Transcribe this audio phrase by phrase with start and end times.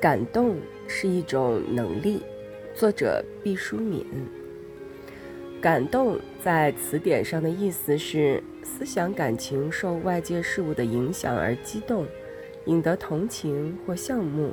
[0.00, 2.22] 感动是一种能力。
[2.72, 4.06] 作者毕淑敏。
[5.60, 12.06] 感动在词典上的意思是思想感情受外界事物的影响而激动，
[12.66, 14.52] 引得同情或项目。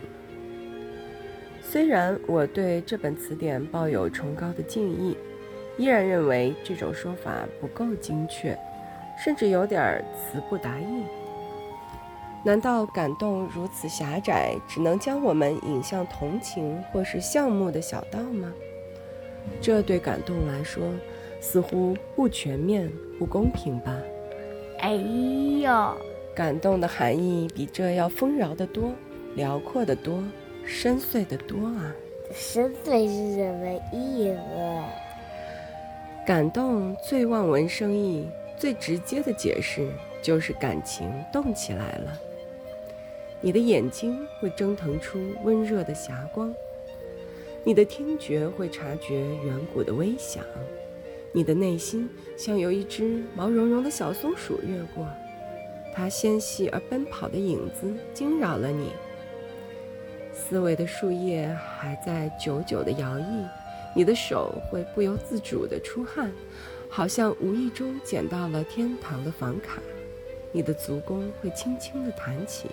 [1.61, 5.15] 虽然我对这本词典抱有崇高的敬意，
[5.77, 8.57] 依然认为这种说法不够精确，
[9.23, 11.03] 甚至有点词不达意。
[12.45, 18.53] 难道感动如此狭窄，只能将我们引向同情或是项目的小道吗？
[19.59, 20.83] 这对感动来说，
[21.41, 23.99] 似乎不全面、不公平吧？
[24.77, 25.97] 哎呦，
[26.35, 28.91] 感动的含义比这要丰饶的多，
[29.33, 30.23] 辽阔的多，
[30.63, 31.95] 深邃的多啊！
[32.31, 34.83] 深邃是什么意思？
[36.27, 39.89] 感动最望文生义、最直接的解释
[40.21, 42.19] 就是感情动起来了。
[43.45, 46.51] 你的眼睛会蒸腾出温热的霞光，
[47.63, 50.43] 你的听觉会察觉远古的微响，
[51.31, 55.07] 你的内心像有一只毛茸茸的小松鼠越过，
[55.93, 58.89] 它纤细而奔跑的影子惊扰了你。
[60.33, 63.47] 思维的树叶还在久久地摇曳，
[63.95, 66.31] 你的手会不由自主地出汗，
[66.89, 69.79] 好像无意中捡到了天堂的房卡，
[70.51, 72.69] 你的足弓会轻轻地弹起。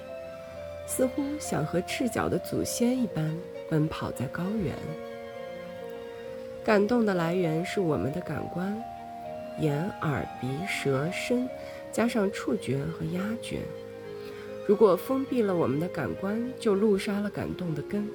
[0.86, 3.36] 似乎想和赤脚的祖先一般
[3.70, 4.74] 奔跑在高原。
[6.64, 8.80] 感动的来源是我们的感官，
[9.58, 11.48] 眼、耳、鼻、舌、身，
[11.90, 13.60] 加上触觉和压觉。
[14.66, 18.08] 如果封闭了我们的感官，就露杀了感动的根，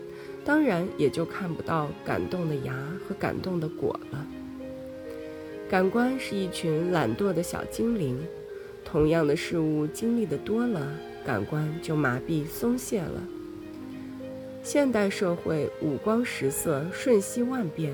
[0.45, 2.73] 当然也就看不到感动的芽
[3.08, 4.26] 和感动的果了。
[5.70, 8.18] 感官是一群懒惰的小精灵，
[8.86, 10.88] 同样的事物经历的多了。
[11.28, 13.22] 感官就麻痹松懈了。
[14.64, 17.94] 现代社会五光十色，瞬息万变，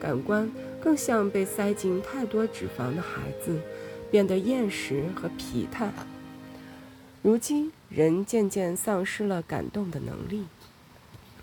[0.00, 3.56] 感官更像被塞进太多脂肪的孩子，
[4.10, 5.92] 变得厌食和疲态。
[7.22, 10.46] 如今，人渐渐丧失了感动的能力，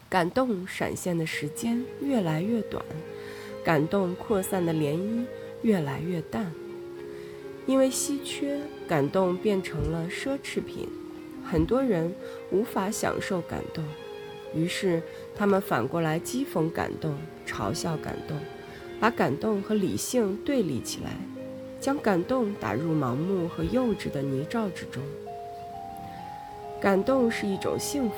[0.09, 2.83] 感动闪现的时间越来越短，
[3.63, 5.23] 感动扩散的涟漪
[5.61, 6.51] 越来越淡。
[7.65, 10.89] 因为稀缺，感动变成了奢侈品。
[11.51, 12.13] 很多人
[12.51, 13.83] 无法享受感动，
[14.53, 15.01] 于是
[15.35, 17.17] 他们反过来讥讽感动、
[17.47, 18.37] 嘲笑感动，
[18.99, 21.09] 把感动和理性对立起来，
[21.79, 25.01] 将感动打入盲目和幼稚的泥沼之中。
[26.79, 28.15] 感动是一种幸福，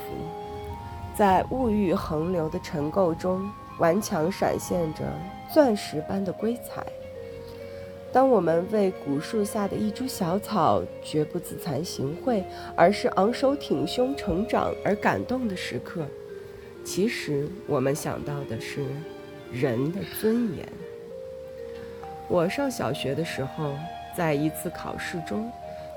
[1.18, 3.50] 在物欲横流的尘垢中，
[3.80, 5.06] 顽强闪现着
[5.54, 6.86] 钻石般的光彩。
[8.14, 12.44] 当我们为古树下的一株小草绝不自惭形秽，
[12.76, 16.06] 而是昂首挺胸成长而感动的时刻，
[16.84, 18.84] 其实我们想到的是
[19.50, 20.68] 人的尊严。
[22.28, 23.76] 我上小学的时候，
[24.16, 25.50] 在一次考试中，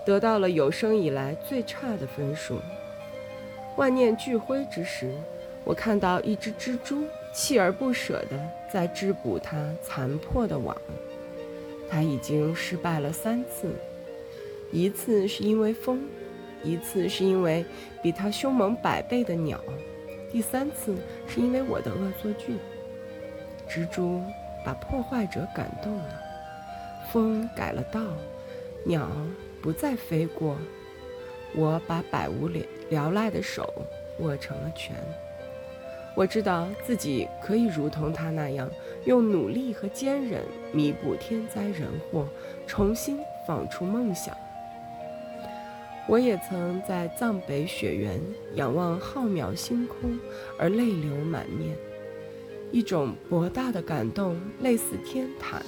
[0.07, 2.61] 得到了有生以来最差的分数。
[3.77, 5.13] 万念俱灰之时，
[5.65, 7.05] 我看到一只蜘蛛
[7.35, 8.41] 锲而不舍地
[8.73, 10.77] 在织补它残破的网。
[11.95, 13.73] 他已经失败了三次，
[14.73, 16.03] 一次是因为风，
[16.65, 17.65] 一次是因为
[18.03, 19.61] 比他凶猛百倍的鸟，
[20.33, 20.97] 第三次
[21.29, 22.57] 是因为我的恶作剧。
[23.71, 24.21] 蜘蛛
[24.67, 26.21] 把破坏者感动了，
[27.13, 28.01] 风改了道，
[28.85, 29.09] 鸟
[29.63, 30.59] 不再飞过，
[31.55, 32.51] 我把百无
[32.91, 33.73] 聊赖的手
[34.19, 34.97] 握成了拳。
[36.17, 38.71] 我知道自己可以如同他那样，
[39.05, 40.43] 用努力和坚韧
[40.73, 42.29] 弥补天灾人祸，
[42.67, 44.37] 重新放出梦想。
[46.07, 48.21] 我也曾在藏北雪原
[48.55, 50.19] 仰望浩渺星空
[50.59, 51.77] 而泪流满面，
[52.71, 55.63] 一种博大的感动，类似天坛，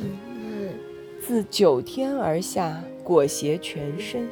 [1.20, 4.28] 自九天而下，裹挟全身。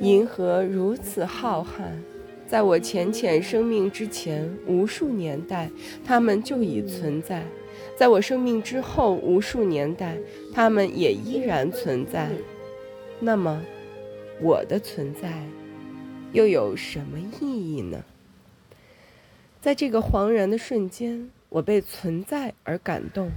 [0.00, 1.92] 银河如此浩瀚。
[2.50, 5.70] 在我浅浅生命之前，无数年代，
[6.04, 7.42] 它们就已存在；
[7.96, 10.18] 在我生命之后，无数年代，
[10.52, 12.28] 它们也依然存在。
[13.20, 13.62] 那么，
[14.42, 15.44] 我的存在
[16.32, 18.04] 又有什么意义呢？
[19.60, 23.30] 在这个恍然的瞬间，我被存在而感动，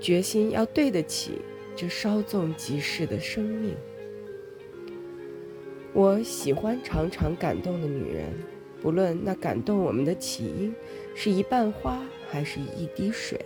[0.00, 1.34] 决心要对得起
[1.76, 3.76] 这稍纵即逝的生命。
[5.94, 8.26] 我喜欢常常感动的女人，
[8.80, 10.74] 不论那感动我们的起因
[11.14, 11.98] 是一瓣花，
[12.30, 13.40] 还是一滴水，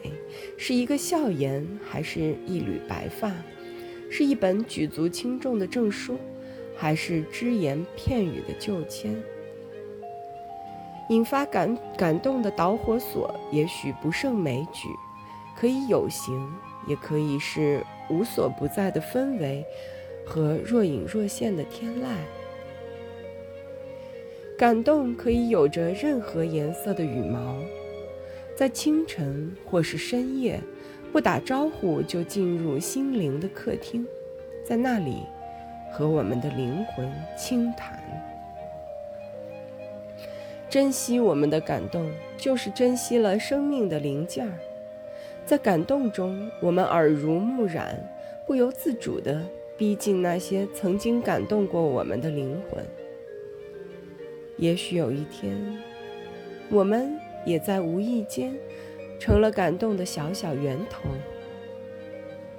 [0.57, 3.33] 是一个笑颜，还是一缕白发，
[4.11, 6.19] 是一本举足轻重的证书，
[6.77, 9.17] 还是只言片语的旧签。
[11.09, 14.89] 引发感感动的导火索，也许不胜枚举，
[15.57, 16.49] 可以有形，
[16.87, 19.65] 也可以是无所不在的氛围
[20.27, 22.07] 和若隐若现的天籁。
[24.63, 27.57] 感动可以有着任何颜色的羽毛，
[28.55, 30.61] 在清晨或是深夜，
[31.11, 34.07] 不打招呼就进入心灵的客厅，
[34.65, 35.25] 在那里
[35.91, 38.01] 和我们的灵魂轻谈。
[40.71, 44.53] 珍惜我们的感动，就是珍惜了生命的零件儿。
[45.45, 48.09] 在感动中，我们耳濡目染，
[48.47, 49.43] 不由自主地
[49.77, 52.87] 逼近那些曾经感动过我们的灵魂。
[54.63, 55.57] 也许有一天，
[56.71, 58.55] 我们也在无意间
[59.19, 61.03] 成了感动的小小源头。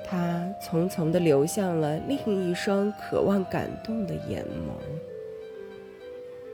[0.04, 5.13] 它匆匆地流向了另一双渴望感动的眼眸。